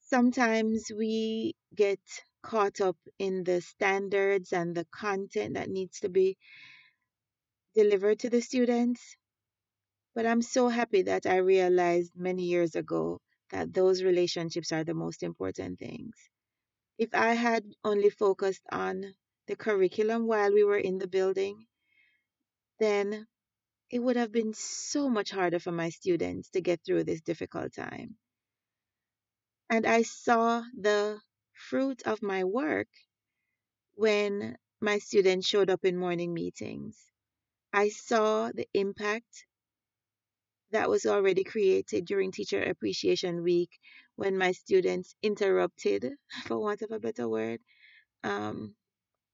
Sometimes 0.01 0.91
we 0.97 1.55
get 1.75 2.01
caught 2.43 2.81
up 2.81 2.97
in 3.19 3.45
the 3.45 3.61
standards 3.61 4.53
and 4.53 4.77
the 4.77 4.85
content 4.87 5.55
that 5.55 5.71
needs 5.71 6.01
to 6.01 6.09
be 6.09 6.37
delivered 7.77 8.19
to 8.21 8.31
the 8.31 8.41
students. 8.41 9.17
But 10.15 10.27
I'm 10.27 10.43
so 10.43 10.69
happy 10.69 11.03
that 11.03 11.27
I 11.27 11.37
realized 11.37 12.13
many 12.17 12.45
years 12.45 12.75
ago 12.75 13.21
that 13.51 13.73
those 13.73 14.03
relationships 14.03 14.73
are 14.73 14.85
the 14.85 14.95
most 14.95 15.23
important 15.23 15.79
things. 15.79 16.17
If 16.99 17.11
I 17.15 17.35
had 17.35 17.65
only 17.85 18.11
focused 18.11 18.63
on 18.73 19.15
the 19.47 19.57
curriculum 19.57 20.27
while 20.27 20.53
we 20.53 20.65
were 20.65 20.79
in 20.79 20.99
the 20.99 21.07
building, 21.07 21.67
then 22.81 23.27
it 23.91 24.01
would 24.01 24.17
have 24.17 24.33
been 24.33 24.55
so 24.55 25.09
much 25.09 25.31
harder 25.31 25.59
for 25.61 25.73
my 25.73 25.91
students 25.91 26.51
to 26.51 26.61
get 26.61 26.81
through 26.85 27.05
this 27.05 27.21
difficult 27.21 27.75
time. 27.75 28.17
And 29.71 29.87
I 29.87 30.03
saw 30.03 30.63
the 30.81 31.21
fruit 31.53 32.03
of 32.07 32.23
my 32.23 32.45
work 32.45 32.89
when 33.95 34.57
my 34.81 34.99
students 34.99 35.47
showed 35.47 35.71
up 35.71 35.85
in 35.85 35.97
morning 35.97 36.35
meetings. 36.35 36.97
I 37.73 37.91
saw 37.91 38.53
the 38.53 38.69
impact 38.75 39.47
that 40.73 40.91
was 40.91 41.07
already 41.07 41.45
created 41.45 42.07
during 42.07 42.33
Teacher 42.33 42.63
Appreciation 42.63 43.43
Week 43.43 43.71
when 44.17 44.39
my 44.39 44.53
students 44.53 45.15
interrupted, 45.23 46.13
for 46.47 46.59
want 46.59 46.83
of 46.83 46.93
a 46.93 47.01
better 47.01 47.29
word, 47.29 47.61
um, 48.25 48.75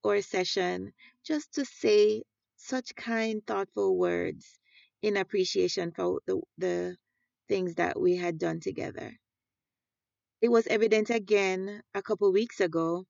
or 0.05 0.23
session 0.23 0.93
just 1.25 1.55
to 1.55 1.65
say 1.65 2.23
such 2.57 2.95
kind, 2.97 3.47
thoughtful 3.47 3.99
words 3.99 4.59
in 5.03 5.17
appreciation 5.19 5.93
for 5.93 6.21
the, 6.27 6.41
the 6.59 6.97
things 7.49 7.77
that 7.77 8.01
we 8.01 8.17
had 8.17 8.39
done 8.39 8.61
together. 8.61 9.15
It 10.43 10.51
was 10.51 10.67
evident 10.69 11.11
again 11.11 11.83
a 11.95 12.03
couple 12.03 12.33
weeks 12.33 12.61
ago 12.61 13.07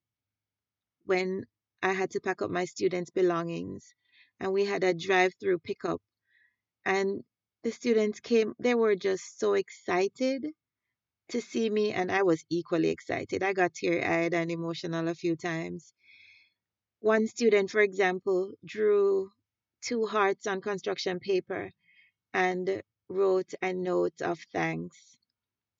when 1.07 1.47
I 1.83 1.93
had 1.93 2.11
to 2.13 2.21
pack 2.21 2.43
up 2.43 2.51
my 2.51 2.65
students' 2.67 3.11
belongings 3.11 3.95
and 4.43 4.53
we 4.53 4.67
had 4.67 4.85
a 4.85 4.93
drive 4.93 5.33
through 5.41 5.61
pickup. 5.61 6.03
And 6.85 7.23
the 7.63 7.71
students 7.71 8.21
came, 8.21 8.55
they 8.59 8.75
were 8.75 8.97
just 8.97 9.39
so 9.39 9.55
excited 9.55 10.49
to 11.29 11.41
see 11.41 11.71
me, 11.71 11.93
and 11.93 12.11
I 12.11 12.25
was 12.25 12.45
equally 12.51 12.91
excited. 12.91 13.43
I 13.45 13.53
got 13.53 13.75
teary 13.75 14.05
eyed 14.05 14.35
and 14.35 14.51
emotional 14.51 15.09
a 15.09 15.15
few 15.15 15.37
times. 15.37 15.95
One 17.01 17.29
student, 17.29 17.71
for 17.71 17.81
example, 17.81 18.55
drew 18.65 19.31
two 19.81 20.07
hearts 20.07 20.47
on 20.49 20.61
construction 20.61 21.21
paper 21.21 21.71
and 22.35 22.83
wrote 23.09 23.53
a 23.63 23.73
note 23.73 24.21
of 24.23 24.41
thanks 24.53 25.17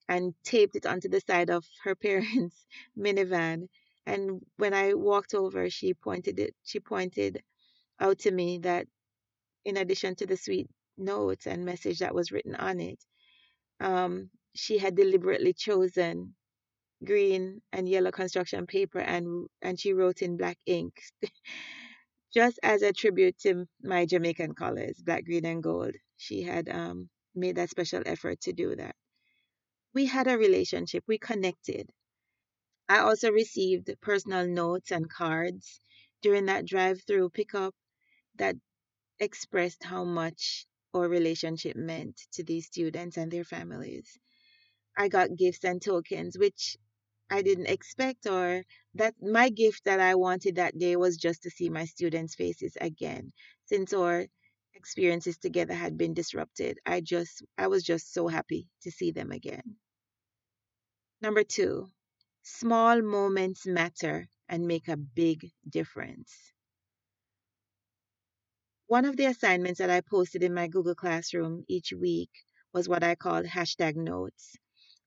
and 0.09 0.35
taped 0.45 0.77
it 0.77 0.87
onto 0.87 1.09
the 1.09 1.21
side 1.21 1.51
of 1.51 1.65
her 1.85 1.95
parents' 2.07 2.67
minivan. 2.97 3.69
And 4.07 4.45
when 4.57 4.75
I 4.75 4.95
walked 4.95 5.35
over, 5.35 5.71
she 5.71 5.95
pointed 5.95 6.39
it. 6.39 6.55
She 6.65 6.81
pointed 6.81 7.43
out 8.01 8.21
to 8.21 8.31
me 8.31 8.59
that 8.59 8.87
in 9.65 9.77
addition 9.77 10.15
to 10.17 10.27
the 10.27 10.37
sweet 10.37 10.69
note 10.99 11.47
and 11.47 11.65
message 11.65 12.01
that 12.01 12.15
was 12.15 12.33
written 12.33 12.55
on 12.57 12.81
it, 12.81 12.99
um, 13.81 14.31
she 14.55 14.79
had 14.79 14.97
deliberately 14.97 15.53
chosen 15.55 16.35
green 17.05 17.63
and 17.73 17.89
yellow 17.89 18.11
construction 18.13 18.67
paper 18.67 19.01
and 19.01 19.49
and 19.63 19.79
she 19.81 19.93
wrote 19.93 20.23
in 20.23 20.37
black 20.37 20.59
ink 20.67 20.95
just 22.35 22.59
as 22.63 22.83
a 22.83 22.93
tribute 22.93 23.39
to 23.41 23.67
my 23.83 24.07
Jamaican 24.07 24.55
colors, 24.55 25.01
black, 25.05 25.25
green, 25.25 25.45
and 25.47 25.63
gold. 25.63 25.95
She 26.17 26.43
had 26.43 26.69
um, 26.69 27.09
made 27.35 27.57
that 27.57 27.71
special 27.71 28.03
effort 28.07 28.41
to 28.43 28.53
do 28.53 28.75
that. 28.77 28.97
We 29.95 30.07
had 30.07 30.27
a 30.29 30.39
relationship, 30.39 31.05
we 31.07 31.19
connected. 31.19 31.91
I 32.89 32.99
also 33.01 33.31
received 33.33 33.91
personal 34.01 34.47
notes 34.47 34.91
and 34.93 35.11
cards 35.11 35.81
during 36.23 36.47
that 36.47 36.67
drive 36.67 37.03
through 37.07 37.31
pickup 37.31 37.75
that 38.37 38.57
expressed 39.21 39.85
how 39.85 40.05
much 40.05 40.67
our 40.95 41.09
relationship 41.09 41.77
meant 41.77 42.21
to 42.33 42.45
these 42.45 42.67
students 42.67 43.17
and 43.17 43.31
their 43.33 43.45
families. 43.45 44.19
I 44.97 45.09
got 45.09 45.37
gifts 45.37 45.65
and 45.65 45.83
tokens, 45.83 46.39
which 46.39 46.79
I 47.31 47.43
didn't 47.43 47.67
expect, 47.69 48.27
or 48.27 48.65
that 48.95 49.15
my 49.23 49.51
gift 49.51 49.85
that 49.85 50.01
I 50.01 50.15
wanted 50.15 50.57
that 50.57 50.79
day 50.79 50.97
was 50.97 51.17
just 51.19 51.43
to 51.43 51.51
see 51.51 51.69
my 51.69 51.85
students' 51.85 52.35
faces 52.35 52.77
again. 52.81 53.33
Since 53.67 53.93
our 53.93 54.27
experiences 54.75 55.39
together 55.39 55.75
had 55.75 55.99
been 55.99 56.15
disrupted, 56.15 56.79
I 56.87 57.01
just 57.03 57.43
I 57.59 57.69
was 57.69 57.83
just 57.85 58.13
so 58.13 58.29
happy 58.29 58.71
to 58.83 58.91
see 58.91 59.11
them 59.13 59.31
again. 59.33 59.77
Number 61.23 61.43
two, 61.43 61.91
small 62.43 63.01
moments 63.01 63.67
matter 63.67 64.29
and 64.47 64.67
make 64.67 64.89
a 64.89 64.97
big 64.99 65.51
difference. 65.67 66.53
One 68.93 69.07
of 69.07 69.17
the 69.17 69.25
assignments 69.25 69.79
that 69.79 69.89
I 69.89 70.03
posted 70.03 70.43
in 70.43 70.53
my 70.53 70.69
Google 70.69 70.95
Classroom 70.95 71.65
each 71.67 71.95
week 71.95 72.29
was 72.75 72.91
what 72.91 73.03
I 73.03 73.15
called 73.15 73.47
hashtag 73.47 73.97
notes. 73.97 74.55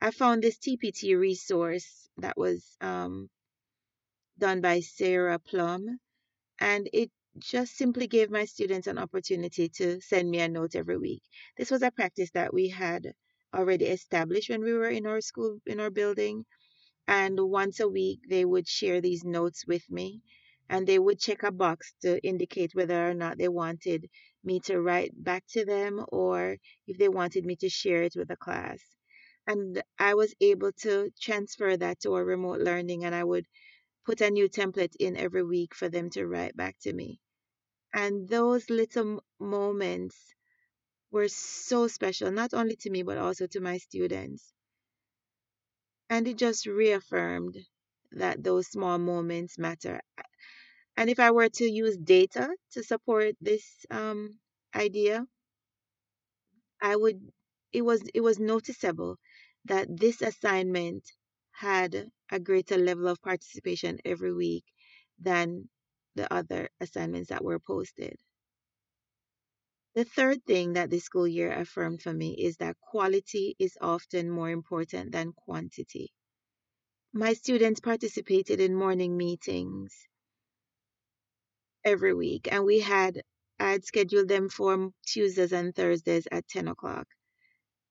I 0.01 0.10
found 0.10 0.42
this 0.42 0.58
TPT 0.58 1.15
resource 1.15 2.10
that 2.18 2.36
was 2.36 2.65
um, 2.82 3.30
done 4.39 4.60
by 4.62 4.80
Sarah 4.80 5.38
Plum, 5.38 6.00
and 6.58 6.89
it 6.94 7.12
just 7.38 7.77
simply 7.77 8.08
gave 8.08 8.32
my 8.32 8.46
students 8.46 8.88
an 8.88 8.98
opportunity 8.98 9.70
to 9.77 10.01
send 10.01 10.32
me 10.32 10.39
a 10.39 10.48
note 10.50 10.75
every 10.75 10.98
week. 10.98 11.22
This 11.56 11.70
was 11.70 11.84
a 11.84 11.92
practice 11.92 12.32
that 12.32 12.56
we 12.56 12.70
had 12.70 13.13
already 13.54 13.86
established 13.86 14.50
when 14.50 14.63
we 14.63 14.74
were 14.74 14.89
in 14.89 15.06
our 15.06 15.22
school, 15.22 15.60
in 15.68 15.80
our 15.80 15.92
building. 15.92 16.44
And 17.08 17.39
once 17.39 17.80
a 17.80 17.88
week, 17.88 18.22
they 18.27 18.46
would 18.46 18.68
share 18.68 19.00
these 19.00 19.24
notes 19.24 19.68
with 19.68 19.88
me 19.92 20.24
and 20.70 20.88
they 20.88 21.00
would 21.00 21.20
check 21.20 21.44
a 21.44 21.52
box 21.52 21.94
to 22.02 22.20
indicate 22.26 22.76
whether 22.76 23.10
or 23.10 23.14
not 23.14 23.38
they 23.38 23.48
wanted 23.50 24.10
me 24.44 24.60
to 24.62 24.80
write 24.82 25.12
back 25.24 25.44
to 25.50 25.66
them 25.66 26.06
or 26.10 26.58
if 26.88 26.98
they 26.98 27.10
wanted 27.10 27.46
me 27.46 27.56
to 27.58 27.70
share 27.70 28.04
it 28.04 28.16
with 28.16 28.28
the 28.28 28.36
class. 28.38 28.82
And 29.48 29.82
I 30.00 30.14
was 30.16 30.36
able 30.42 30.72
to 30.84 31.12
transfer 31.20 31.78
that 31.78 32.00
to 32.02 32.14
our 32.14 32.24
remote 32.26 32.60
learning 32.62 33.06
and 33.06 33.16
I 33.16 33.24
would 33.24 33.48
put 34.06 34.22
a 34.22 34.32
new 34.32 34.50
template 34.50 34.96
in 35.00 35.18
every 35.18 35.44
week 35.44 35.76
for 35.76 35.90
them 35.90 36.10
to 36.12 36.28
write 36.28 36.56
back 36.58 36.78
to 36.82 36.94
me. 36.94 37.20
And 37.94 38.30
those 38.30 38.70
little 38.70 39.24
moments 39.40 40.36
were 41.12 41.28
so 41.30 41.88
special, 41.88 42.32
not 42.32 42.54
only 42.54 42.76
to 42.78 42.92
me, 42.92 43.04
but 43.04 43.18
also 43.18 43.48
to 43.48 43.60
my 43.60 43.80
students. 43.80 44.54
And 46.10 46.28
it 46.28 46.38
just 46.38 46.66
reaffirmed 46.66 47.60
that 48.12 48.44
those 48.44 48.68
small 48.70 48.98
moments 48.98 49.60
matter. 49.60 50.02
And 50.98 51.10
if 51.10 51.20
I 51.20 51.32
were 51.32 51.50
to 51.50 51.70
use 51.70 51.98
data 51.98 52.56
to 52.72 52.84
support 52.84 53.36
this 53.42 53.86
um, 53.92 54.40
idea, 54.74 55.25
I 56.82 56.96
would 56.96 57.32
it 57.74 57.82
was 57.82 58.02
it 58.14 58.22
was 58.22 58.40
noticeable 58.40 59.18
that 59.66 59.88
this 59.90 60.22
assignment 60.22 61.04
had 61.52 62.12
a 62.32 62.40
greater 62.40 62.78
level 62.78 63.08
of 63.08 63.22
participation 63.22 64.00
every 64.06 64.34
week 64.34 64.64
than 65.20 65.70
the 66.16 66.32
other 66.34 66.70
assignments 66.80 67.30
that 67.30 67.44
were 67.44 67.60
posted. 67.60 68.18
The 69.96 70.06
third 70.06 70.46
thing 70.46 70.74
that 70.74 70.90
this 70.90 71.06
school 71.06 71.28
year 71.28 71.52
affirmed 71.52 72.02
for 72.02 72.14
me 72.14 72.36
is 72.38 72.58
that 72.58 72.80
quality 72.80 73.56
is 73.60 73.78
often 73.82 74.30
more 74.30 74.50
important 74.50 75.12
than 75.12 75.34
quantity. 75.34 76.14
My 77.14 77.34
students 77.34 77.80
participated 77.80 78.60
in 78.62 78.75
morning 78.75 79.18
meetings 79.18 80.08
every 81.86 82.13
week, 82.15 82.50
and 82.51 82.65
we 82.65 82.82
had 82.82 83.22
I'd 83.60 83.86
scheduled 83.86 84.30
them 84.30 84.50
for 84.50 84.92
Tuesdays 85.08 85.54
and 85.54 85.75
Thursdays 85.75 86.27
at 86.32 86.48
10 86.50 86.68
o'clock. 86.70 87.08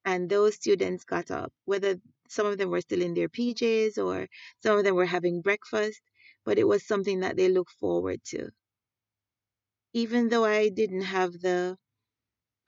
And 0.04 0.30
those 0.30 0.56
students 0.56 1.04
got 1.04 1.30
up, 1.30 1.52
whether 1.66 1.96
some 2.28 2.46
of 2.46 2.58
them 2.58 2.70
were 2.70 2.82
still 2.82 3.02
in 3.02 3.14
their 3.14 3.28
PJs 3.30 3.98
or 3.98 4.28
some 4.62 4.78
of 4.78 4.84
them 4.84 4.96
were 4.96 5.06
having 5.06 5.42
breakfast, 5.42 6.00
but 6.44 6.58
it 6.58 6.68
was 6.68 6.86
something 6.86 7.20
that 7.20 7.36
they 7.36 7.48
looked 7.48 7.72
forward 7.80 8.20
to. 8.26 8.50
Even 9.94 10.28
though 10.28 10.44
I 10.44 10.68
didn't 10.70 11.02
have 11.02 11.32
the 11.32 11.76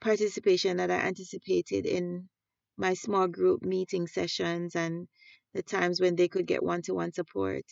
participation 0.01 0.77
that 0.77 0.91
I 0.91 0.97
anticipated 0.99 1.85
in 1.85 2.29
my 2.77 2.93
small 2.95 3.27
group 3.27 3.63
meeting 3.63 4.07
sessions 4.07 4.75
and 4.75 5.07
the 5.53 5.63
times 5.63 6.01
when 6.01 6.15
they 6.15 6.27
could 6.27 6.47
get 6.47 6.63
one 6.63 6.81
to 6.83 6.93
one 6.93 7.13
support, 7.13 7.65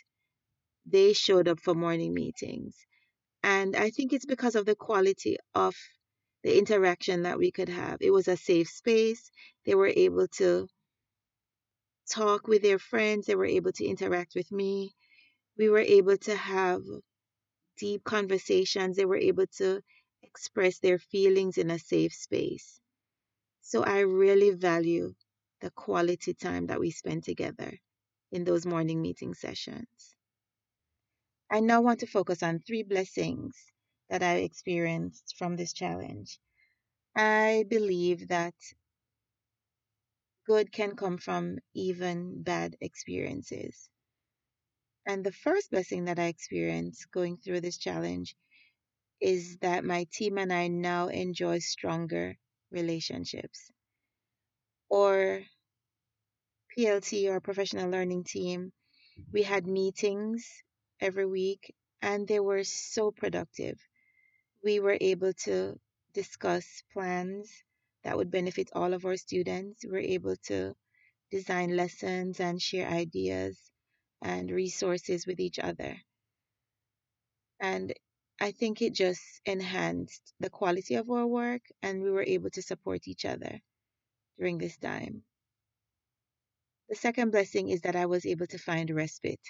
they 0.86 1.14
showed 1.14 1.48
up 1.48 1.60
for 1.62 1.76
morning 1.76 2.14
meetings. 2.14 2.76
And 3.46 3.76
I 3.76 3.92
think 3.92 4.12
it's 4.12 4.26
because 4.26 4.56
of 4.56 4.66
the 4.66 4.76
quality 4.76 5.38
of 5.54 5.76
the 6.44 6.58
interaction 6.58 7.24
that 7.24 7.38
we 7.38 7.52
could 7.52 7.70
have. 7.70 8.00
It 8.02 8.12
was 8.12 8.28
a 8.28 8.38
safe 8.38 8.70
space. 8.70 9.30
They 9.66 9.76
were 9.76 9.94
able 9.96 10.28
to 10.40 10.68
talk 12.10 12.48
with 12.48 12.64
their 12.64 12.80
friends, 12.80 13.28
they 13.28 13.36
were 13.36 13.46
able 13.46 13.72
to 13.74 13.86
interact 13.86 14.34
with 14.36 14.52
me. 14.52 14.96
We 15.58 15.70
were 15.70 15.80
able 16.00 16.18
to 16.18 16.36
have 16.36 16.82
deep 17.78 18.04
conversations. 18.04 18.98
They 18.98 19.06
were 19.06 19.18
able 19.18 19.48
to 19.58 19.82
express 20.24 20.80
their 20.80 21.00
feelings 21.00 21.58
in 21.58 21.72
a 21.72 21.80
safe 21.80 22.14
space. 22.14 22.80
So 23.62 23.84
I 23.84 24.02
really 24.02 24.52
value 24.52 25.16
the 25.62 25.72
quality 25.72 26.34
time 26.34 26.68
that 26.68 26.80
we 26.80 26.92
spend 26.92 27.24
together 27.26 27.78
in 28.32 28.44
those 28.46 28.66
morning 28.66 29.02
meeting 29.02 29.34
sessions. 29.36 30.15
I 31.52 31.60
now 31.60 31.82
want 31.82 32.00
to 32.02 32.08
focus 32.08 32.44
on 32.44 32.60
three 32.60 32.84
blessings 32.84 33.56
that 34.10 34.24
I 34.24 34.38
experienced 34.38 35.36
from 35.38 35.56
this 35.56 35.74
challenge. 35.74 36.40
I 37.16 37.66
believe 37.70 38.28
that 38.30 38.56
good 40.46 40.72
can 40.72 40.96
come 40.96 41.18
from 41.18 41.60
even 41.74 42.44
bad 42.44 42.78
experiences. 42.82 43.90
And 45.06 45.24
the 45.24 45.32
first 45.32 45.72
blessing 45.72 46.06
that 46.06 46.20
I 46.20 46.26
experienced 46.26 47.12
going 47.12 47.38
through 47.38 47.62
this 47.62 47.78
challenge 47.78 48.36
is 49.22 49.58
that 49.58 49.86
my 49.86 50.08
team 50.12 50.38
and 50.38 50.52
I 50.52 50.68
now 50.68 51.08
enjoy 51.08 51.60
stronger 51.60 52.38
relationships. 52.72 53.72
Or 54.90 55.42
PLT 56.78 57.30
or 57.30 57.40
professional 57.40 57.90
learning 57.90 58.24
team, 58.26 58.72
we 59.32 59.44
had 59.44 59.68
meetings 59.68 60.48
every 61.00 61.26
week 61.26 61.76
and 62.02 62.28
they 62.28 62.40
were 62.40 62.64
so 62.64 63.12
productive. 63.12 63.80
We 64.64 64.80
were 64.80 64.98
able 65.00 65.34
to 65.46 65.80
discuss 66.14 66.84
plans 66.94 67.52
that 68.04 68.18
would 68.18 68.32
benefit 68.32 68.70
all 68.74 68.94
of 68.94 69.06
our 69.06 69.18
students. 69.18 69.84
We 69.84 69.92
were 69.92 70.00
able 70.00 70.36
to 70.48 70.76
design 71.32 71.76
lessons 71.76 72.40
and 72.40 72.62
share 72.62 72.88
ideas 72.88 73.60
and 74.22 74.50
resources 74.52 75.28
with 75.28 75.40
each 75.40 75.60
other. 75.60 75.98
And 77.60 77.94
I 78.40 78.52
think 78.52 78.82
it 78.82 78.94
just 78.94 79.24
enhanced 79.46 80.34
the 80.40 80.50
quality 80.50 80.96
of 80.96 81.10
our 81.10 81.26
work 81.26 81.62
and 81.82 82.02
we 82.02 82.12
were 82.12 82.24
able 82.24 82.50
to 82.52 82.62
support 82.62 83.08
each 83.08 83.26
other 83.26 83.62
during 84.38 84.58
this 84.58 84.78
time. 84.78 85.24
The 86.90 86.96
second 86.96 87.32
blessing 87.32 87.70
is 87.70 87.82
that 87.82 87.96
I 87.96 88.06
was 88.06 88.26
able 88.26 88.48
to 88.48 88.58
find 88.60 88.90
respite. 88.92 89.42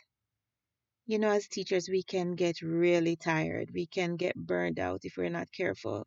You 1.08 1.18
know, 1.18 1.32
as 1.32 1.48
teachers, 1.48 1.90
we 1.90 2.04
can 2.04 2.36
get 2.36 2.62
really 2.62 3.16
tired. 3.16 3.72
We 3.74 3.88
can 3.88 4.18
get 4.18 4.36
burned 4.36 4.78
out 4.78 5.04
if 5.04 5.18
we're 5.18 5.30
not 5.30 5.52
careful. 5.52 6.06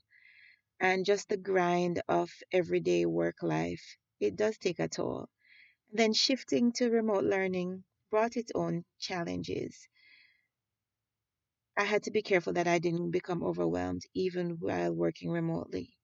And 0.81 1.05
just 1.07 1.28
the 1.28 1.37
grind 1.37 2.02
of 2.09 2.31
everyday 2.52 3.07
work 3.07 3.43
life, 3.43 3.99
it 4.21 4.37
does 4.37 4.59
take 4.59 4.81
a 4.81 4.88
toll. 4.88 5.28
Then 5.93 6.12
shifting 6.14 6.73
to 6.75 6.90
remote 6.90 7.25
learning 7.25 7.85
brought 8.11 8.37
its 8.37 8.52
own 8.55 8.85
challenges. 8.99 9.88
I 11.78 11.85
had 11.85 12.02
to 12.02 12.11
be 12.11 12.21
careful 12.21 12.52
that 12.52 12.69
I 12.69 12.78
didn't 12.78 13.11
become 13.11 13.43
overwhelmed 13.43 14.02
even 14.12 14.59
while 14.61 14.93
working 14.93 15.31
remotely. 15.31 15.97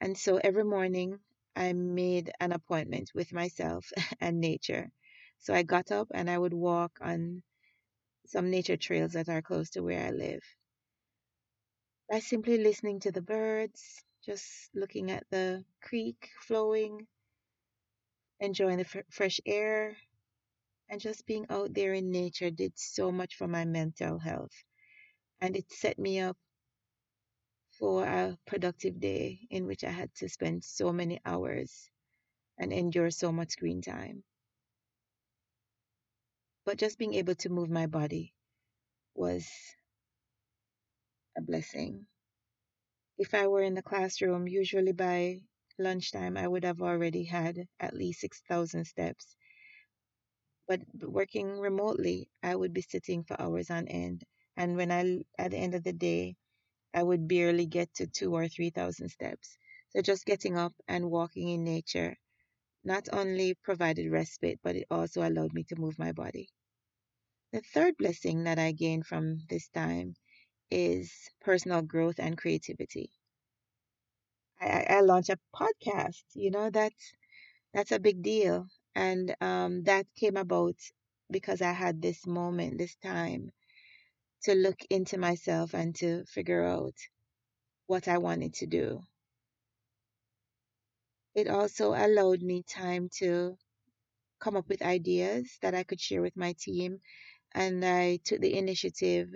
And 0.00 0.18
so 0.18 0.38
every 0.38 0.64
morning 0.64 1.20
I 1.56 1.72
made 1.74 2.32
an 2.40 2.52
appointment 2.52 3.12
with 3.14 3.32
myself 3.32 3.92
and 4.20 4.40
nature. 4.40 4.92
So 5.38 5.54
I 5.54 5.62
got 5.64 5.92
up 5.92 6.08
and 6.14 6.30
I 6.30 6.38
would 6.38 6.54
walk 6.54 6.98
on 7.00 7.42
some 8.26 8.50
nature 8.50 8.76
trails 8.76 9.12
that 9.12 9.28
are 9.28 9.42
close 9.42 9.70
to 9.70 9.82
where 9.82 10.06
I 10.06 10.10
live. 10.10 10.42
By 12.08 12.20
simply 12.20 12.58
listening 12.58 13.00
to 13.00 13.10
the 13.10 13.22
birds, 13.22 14.04
just 14.24 14.70
looking 14.72 15.10
at 15.10 15.28
the 15.30 15.64
creek 15.80 16.30
flowing, 16.38 17.08
enjoying 18.40 18.76
the 18.76 19.04
fresh 19.10 19.40
air, 19.46 19.96
and 20.90 21.00
just 21.00 21.26
being 21.26 21.46
out 21.50 21.74
there 21.74 21.94
in 21.94 22.10
nature 22.12 22.50
did 22.50 22.78
so 22.78 23.12
much 23.12 23.36
for 23.36 23.48
my 23.48 23.64
mental 23.64 24.18
health. 24.18 24.64
And 25.40 25.56
it 25.56 25.70
set 25.72 25.98
me 25.98 26.20
up 26.20 26.38
for 27.72 28.04
a 28.04 28.38
productive 28.46 29.00
day 29.00 29.40
in 29.50 29.66
which 29.66 29.82
I 29.82 29.90
had 29.90 30.14
to 30.16 30.28
spend 30.28 30.62
so 30.62 30.92
many 30.92 31.20
hours 31.24 31.90
and 32.58 32.72
endure 32.72 33.10
so 33.10 33.32
much 33.32 33.50
screen 33.52 33.82
time. 33.82 34.24
But 36.64 36.78
just 36.78 36.98
being 36.98 37.14
able 37.14 37.34
to 37.36 37.48
move 37.50 37.70
my 37.70 37.86
body 37.86 38.34
was 39.14 39.48
a 41.36 41.40
blessing. 41.40 42.06
If 43.18 43.34
I 43.34 43.46
were 43.46 43.62
in 43.62 43.74
the 43.74 43.82
classroom, 43.82 44.48
usually 44.48 44.92
by 44.92 45.42
lunchtime, 45.78 46.36
I 46.36 46.48
would 46.48 46.64
have 46.64 46.82
already 46.82 47.24
had 47.24 47.68
at 47.80 47.94
least 47.94 48.20
6,000 48.20 48.84
steps. 48.84 49.36
But 50.68 50.80
working 50.94 51.58
remotely, 51.58 52.30
I 52.42 52.54
would 52.56 52.72
be 52.72 52.82
sitting 52.82 53.24
for 53.24 53.40
hours 53.40 53.70
on 53.70 53.88
end. 53.88 54.24
And 54.56 54.76
when 54.76 54.90
I, 54.92 55.24
at 55.38 55.50
the 55.52 55.58
end 55.58 55.74
of 55.74 55.84
the 55.84 55.92
day, 55.92 56.36
I 56.94 57.02
would 57.02 57.28
barely 57.28 57.66
get 57.66 57.94
to 57.94 58.06
two 58.06 58.34
or 58.34 58.48
3,000 58.48 59.08
steps. 59.08 59.56
So 59.90 60.02
just 60.02 60.26
getting 60.26 60.56
up 60.58 60.74
and 60.88 61.10
walking 61.10 61.48
in 61.48 61.64
nature 61.64 62.16
not 62.84 63.08
only 63.12 63.54
provided 63.54 64.10
respite, 64.10 64.60
but 64.62 64.76
it 64.76 64.86
also 64.90 65.22
allowed 65.22 65.52
me 65.54 65.64
to 65.64 65.76
move 65.76 65.98
my 65.98 66.12
body. 66.12 66.48
The 67.52 67.60
third 67.60 67.96
blessing 67.98 68.44
that 68.44 68.58
I 68.58 68.72
gained 68.72 69.06
from 69.06 69.38
this 69.48 69.68
time 69.68 70.16
is 70.70 71.30
personal 71.40 71.82
growth 71.82 72.18
and 72.18 72.38
creativity. 72.38 73.10
I, 74.60 74.86
I, 74.88 75.00
launched 75.00 75.30
a 75.30 75.38
podcast, 75.54 76.24
you 76.34 76.50
know, 76.50 76.70
that's 76.70 77.12
that's 77.74 77.92
a 77.92 77.98
big 77.98 78.22
deal. 78.22 78.68
And 78.94 79.34
um, 79.40 79.82
that 79.84 80.06
came 80.14 80.36
about 80.36 80.76
because 81.30 81.62
I 81.62 81.72
had 81.72 82.00
this 82.00 82.26
moment, 82.26 82.78
this 82.78 82.96
time 82.96 83.52
to 84.44 84.54
look 84.54 84.80
into 84.90 85.18
myself 85.18 85.74
and 85.74 85.94
to 85.96 86.24
figure 86.26 86.64
out 86.64 86.94
what 87.86 88.08
I 88.08 88.18
wanted 88.18 88.54
to 88.54 88.66
do. 88.66 89.02
It 91.34 91.48
also 91.48 91.94
allowed 91.94 92.42
me 92.42 92.62
time 92.62 93.10
to 93.18 93.58
come 94.40 94.56
up 94.56 94.68
with 94.68 94.82
ideas 94.82 95.58
that 95.62 95.74
I 95.74 95.84
could 95.84 96.00
share 96.00 96.22
with 96.22 96.36
my 96.36 96.54
team. 96.54 97.00
And 97.52 97.84
I 97.84 98.18
took 98.24 98.40
the 98.40 98.56
initiative 98.58 99.28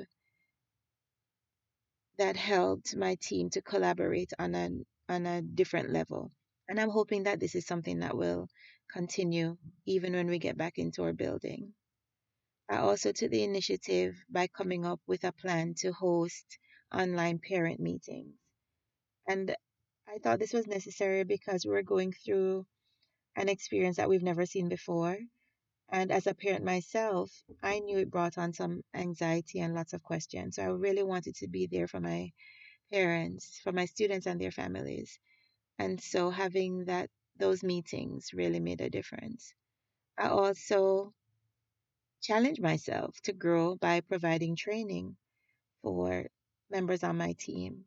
that 2.19 2.37
helped 2.37 2.97
my 2.97 3.15
team 3.17 3.51
to 3.51 3.63
collaborate 3.63 4.33
on 4.39 4.55
a, 4.55 4.71
on 5.09 5.27
a 5.27 5.43
different 5.43 5.91
level. 5.91 6.33
And 6.69 6.81
I'm 6.81 6.91
hoping 6.91 7.25
that 7.25 7.41
this 7.41 7.55
is 7.55 7.67
something 7.67 8.01
that 8.01 8.17
will 8.17 8.49
continue 8.93 9.57
even 9.87 10.13
when 10.13 10.29
we 10.29 10.39
get 10.39 10.57
back 10.59 10.79
into 10.79 11.03
our 11.05 11.13
building. 11.13 11.75
I 12.69 12.79
also 12.79 13.13
took 13.13 13.31
the 13.31 13.45
initiative 13.45 14.17
by 14.31 14.49
coming 14.49 14.85
up 14.87 15.01
with 15.07 15.25
a 15.25 15.33
plan 15.33 15.75
to 15.79 15.93
host 15.93 16.59
online 16.93 17.39
parent 17.39 17.81
meetings. 17.81 18.35
And 19.29 19.55
I 20.17 20.19
thought 20.19 20.39
this 20.39 20.55
was 20.55 20.67
necessary 20.67 21.25
because 21.25 21.67
we 21.67 21.73
were 21.73 21.83
going 21.83 22.11
through 22.11 22.65
an 23.37 23.51
experience 23.51 23.99
that 23.99 24.09
we've 24.09 24.23
never 24.23 24.47
seen 24.47 24.71
before. 24.71 25.19
And 25.91 26.11
as 26.11 26.27
a 26.27 26.35
parent 26.35 26.65
myself, 26.65 27.31
I 27.63 27.81
knew 27.81 27.99
it 27.99 28.11
brought 28.11 28.39
on 28.39 28.55
some 28.55 28.83
anxiety 28.95 29.61
and 29.61 29.75
lots 29.75 29.93
of 29.93 30.03
questions. 30.03 30.57
So 30.57 30.63
I 30.63 30.67
really 30.69 31.03
wanted 31.03 31.35
to 31.37 31.49
be 31.49 31.67
there 31.67 31.87
for 31.87 32.01
my 32.01 32.33
parents, 32.91 33.61
for 33.63 33.73
my 33.73 33.85
students 33.85 34.27
and 34.27 34.41
their 34.41 34.51
families. 34.51 35.21
And 35.79 36.01
so 36.01 36.31
having 36.31 36.87
that 36.87 37.11
those 37.39 37.63
meetings 37.63 38.31
really 38.33 38.61
made 38.61 38.81
a 38.81 38.89
difference. 38.89 39.53
I 40.19 40.29
also 40.29 41.13
challenged 42.23 42.63
myself 42.63 43.21
to 43.25 43.35
grow 43.35 43.77
by 43.77 44.01
providing 44.01 44.57
training 44.57 45.19
for 45.83 46.27
members 46.71 47.05
on 47.05 47.19
my 47.19 47.35
team. 47.35 47.85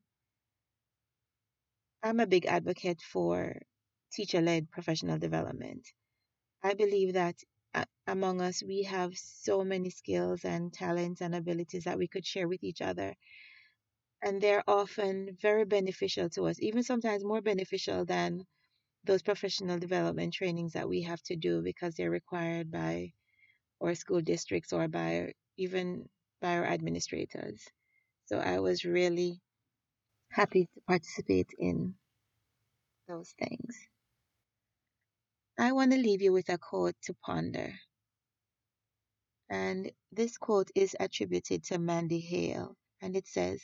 I'm 2.04 2.20
a 2.20 2.28
big 2.28 2.46
advocate 2.46 3.02
for 3.02 3.62
teacher 4.12 4.42
led 4.42 4.70
professional 4.70 5.18
development. 5.18 5.88
I 6.64 6.74
believe 6.76 7.14
that 7.14 7.38
uh, 7.74 7.86
among 8.08 8.42
us, 8.42 8.64
we 8.64 8.84
have 8.84 9.18
so 9.18 9.64
many 9.64 9.90
skills 9.92 10.46
and 10.46 10.74
talents 10.74 11.22
and 11.22 11.36
abilities 11.36 11.86
that 11.86 11.98
we 12.00 12.08
could 12.08 12.26
share 12.26 12.48
with 12.48 12.64
each 12.64 12.82
other. 12.82 13.16
And 14.22 14.42
they're 14.42 14.64
often 14.66 15.36
very 15.42 15.66
beneficial 15.66 16.30
to 16.30 16.44
us, 16.48 16.62
even 16.62 16.84
sometimes 16.84 17.24
more 17.26 17.42
beneficial 17.42 18.06
than 18.06 18.46
those 19.06 19.24
professional 19.24 19.80
development 19.80 20.34
trainings 20.34 20.74
that 20.74 20.90
we 20.90 21.04
have 21.04 21.22
to 21.24 21.36
do 21.36 21.62
because 21.62 21.96
they're 21.96 22.12
required 22.12 22.72
by 22.72 23.14
our 23.82 23.96
school 23.96 24.22
districts 24.22 24.74
or 24.74 24.88
by 24.88 25.34
even 25.58 26.10
by 26.42 26.58
our 26.58 26.66
administrators. 26.66 27.64
So 28.26 28.40
I 28.40 28.60
was 28.60 28.86
really 28.86 29.42
happy 30.32 30.66
to 30.76 30.82
participate 30.88 31.50
in 31.60 31.96
those 33.08 33.34
things. 33.40 33.78
I 35.60 35.74
want 35.74 35.92
to 35.94 35.98
leave 36.00 36.22
you 36.22 36.34
with 36.34 36.50
a 36.50 36.58
quote 36.58 36.96
to 37.04 37.16
ponder. 37.26 37.74
And 39.50 39.92
this 40.12 40.38
quote 40.38 40.70
is 40.76 40.96
attributed 41.00 41.64
to 41.66 41.80
Mandy 41.80 42.20
Hale. 42.22 42.76
And 43.02 43.16
it 43.16 43.28
says, 43.28 43.62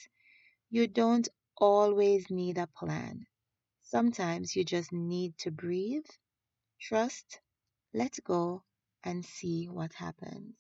You 0.72 0.88
don't 0.88 1.28
always 1.58 2.30
need 2.32 2.58
a 2.60 2.68
plan. 2.78 3.26
Sometimes 3.84 4.56
you 4.56 4.66
just 4.66 4.94
need 4.94 5.38
to 5.40 5.52
breathe, 5.52 6.06
trust, 6.82 7.40
let 7.94 8.18
go, 8.26 8.64
and 9.04 9.26
see 9.26 9.68
what 9.68 9.94
happens. 9.94 10.56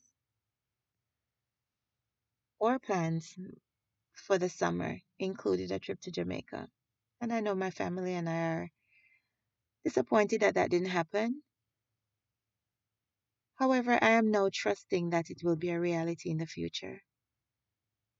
Our 2.61 2.79
plans 2.79 3.35
for 4.15 4.37
the 4.37 4.49
summer 4.49 4.99
included 5.19 5.71
a 5.71 5.79
trip 5.79 6.01
to 6.01 6.11
Jamaica. 6.11 6.69
And 7.21 7.33
I 7.33 7.41
know 7.41 7.55
my 7.55 7.71
family 7.71 8.13
and 8.15 8.29
I 8.29 8.37
are 8.37 8.71
disappointed 9.85 10.41
that 10.41 10.55
that 10.55 10.71
didn't 10.71 10.89
happen. 10.89 11.43
However, 13.55 13.99
I 14.01 14.11
am 14.11 14.31
now 14.31 14.49
trusting 14.53 15.11
that 15.11 15.29
it 15.29 15.43
will 15.43 15.55
be 15.57 15.69
a 15.69 15.79
reality 15.79 16.29
in 16.31 16.37
the 16.37 16.47
future. 16.47 17.01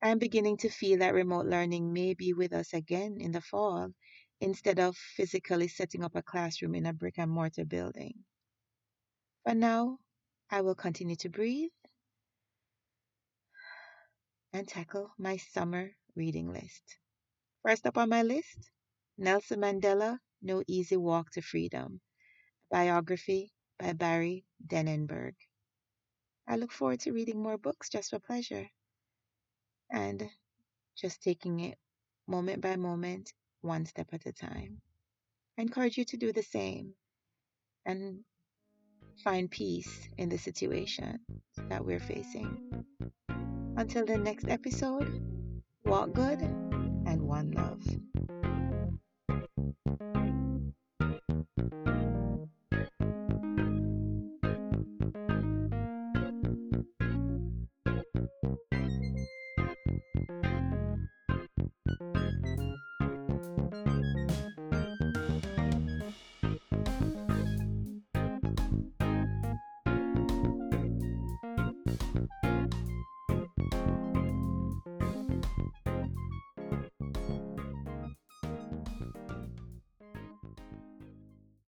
I 0.02 0.10
am 0.10 0.20
beginning 0.20 0.58
to 0.58 0.70
feel 0.70 1.00
that 1.00 1.14
remote 1.14 1.48
learning 1.48 1.94
may 1.94 2.14
be 2.14 2.34
with 2.34 2.54
us 2.54 2.74
again 2.74 3.18
in 3.20 3.32
the 3.32 3.42
fall 3.42 3.92
instead 4.42 4.80
of 4.80 4.96
physically 4.98 5.68
setting 5.68 6.04
up 6.04 6.16
a 6.16 6.24
classroom 6.24 6.76
in 6.76 6.86
a 6.86 6.94
brick 6.94 7.16
and 7.18 7.32
mortar 7.32 7.66
building. 7.66 8.26
For 9.44 9.56
now, 9.56 10.00
I 10.52 10.62
will 10.62 10.76
continue 10.76 11.16
to 11.18 11.30
breathe 11.30 11.72
and 14.56 14.70
tackle 14.70 15.12
my 15.18 15.36
summer 15.36 15.92
reading 16.16 16.50
list. 16.50 16.98
First 17.62 17.86
up 17.86 17.98
on 17.98 18.08
my 18.08 18.24
list 18.24 18.72
Nelson 19.18 19.60
Mandela 19.60 20.18
No 20.42 20.64
Easy 20.66 20.96
Walk 20.96 21.30
to 21.32 21.42
Freedom, 21.42 22.00
biography 22.72 23.52
by 23.78 23.92
Barry 23.92 24.46
Denenberg. 24.66 25.34
I 26.48 26.56
look 26.56 26.72
forward 26.72 27.02
to 27.02 27.12
reading 27.12 27.44
more 27.44 27.58
books 27.58 27.90
just 27.90 28.12
for 28.12 28.20
pleasure 28.20 28.66
and 29.92 30.30
just 30.96 31.22
taking 31.22 31.60
it 31.60 31.78
moment 32.26 32.62
by 32.62 32.78
moment, 32.78 33.34
one 33.60 33.86
step 33.86 34.08
at 34.14 34.26
a 34.26 34.32
time. 34.32 34.82
I 35.58 35.64
encourage 35.64 35.98
you 35.98 36.06
to 36.06 36.18
do 36.18 36.32
the 36.32 36.44
same 36.44 36.94
and 37.86 38.20
find 39.22 39.52
peace 39.52 40.08
in 40.18 40.30
the 40.30 40.38
situation 40.38 41.20
that 41.70 41.84
we're 41.84 42.00
facing. 42.00 42.95
Until 43.78 44.06
the 44.06 44.18
next 44.18 44.48
episode, 44.48 45.22
walk 45.84 46.14
good 46.14 46.40
and 46.42 47.22
one 47.22 47.52
love. 47.52 47.84